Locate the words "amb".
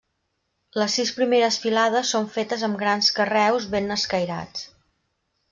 2.69-2.81